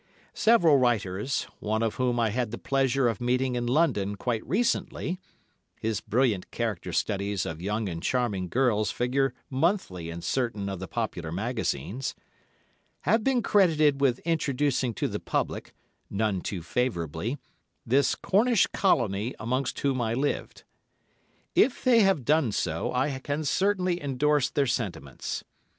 [0.33, 5.19] Several writers, one of whom I had the pleasure of meeting in London quite recently
[5.79, 10.87] (his brilliant character studies of young and charming girls figure monthly in certain of the
[10.87, 12.15] popular magazines),
[13.01, 15.71] have been credited with introducing to the public,
[16.09, 17.37] none too favourably,
[17.85, 20.63] this Cornish Colony amongst whom I lived.
[21.53, 25.43] If they have done so, I can certainly endorse their sentiments.